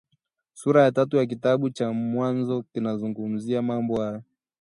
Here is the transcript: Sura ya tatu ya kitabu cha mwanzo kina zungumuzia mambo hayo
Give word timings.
Sura 0.53 0.83
ya 0.83 0.91
tatu 0.91 1.17
ya 1.17 1.25
kitabu 1.25 1.69
cha 1.69 1.91
mwanzo 1.91 2.63
kina 2.73 2.97
zungumuzia 2.97 3.61
mambo 3.61 3.99
hayo 4.01 4.23